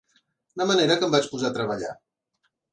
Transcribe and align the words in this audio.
De 0.61 0.67
manera 0.71 0.97
que 1.03 1.07
em 1.09 1.13
vaig 1.17 1.29
posar 1.35 1.53
a 1.53 1.57
treballar. 1.61 1.95